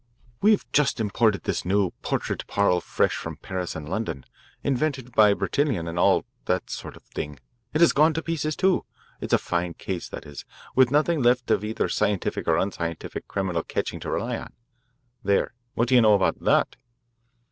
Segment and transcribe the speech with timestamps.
[0.41, 4.25] We've just imported this new 'portrait parle' fresh from Paris and London,
[4.63, 7.39] invented by Bertillon and all that sort of thing
[7.71, 8.83] it has gone to pieces, too.
[9.19, 10.45] It's a fine case, this is,
[10.75, 14.53] with nothing left of either scientific or unscientific criminal catching to rely on.
[15.23, 16.77] There what do you know about that?"